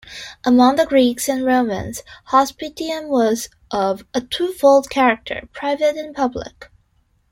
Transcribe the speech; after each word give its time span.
Among 0.43 0.77
the 0.77 0.87
Greeks 0.87 1.29
and 1.29 1.45
Romans, 1.45 2.01
hospitium 2.29 3.07
was 3.07 3.49
of 3.69 4.03
a 4.15 4.21
twofold 4.21 4.89
character: 4.89 5.47
private 5.53 5.95
and 5.95 6.15
public. 6.15 6.71